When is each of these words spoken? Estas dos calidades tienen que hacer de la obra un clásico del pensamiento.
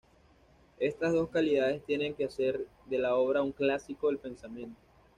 Estas 0.79 1.13
dos 1.13 1.29
calidades 1.29 1.85
tienen 1.85 2.15
que 2.15 2.25
hacer 2.25 2.65
de 2.87 2.97
la 2.97 3.13
obra 3.15 3.43
un 3.43 3.51
clásico 3.51 4.07
del 4.07 4.17
pensamiento. 4.17 4.79